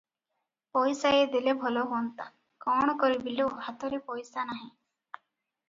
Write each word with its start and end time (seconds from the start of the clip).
ପଇସାଏ 0.77 1.19
ଦେଲେ 1.35 1.53
ଭଲ 1.65 1.83
ହୁଅନ୍ତା- 1.91 2.27
କଣ 2.67 2.97
କରିବି 3.05 3.37
ଲୋ, 3.41 3.47
ହାତରେ 3.69 4.03
ପଇସା 4.11 4.49
ନାହିଁ। 4.51 4.69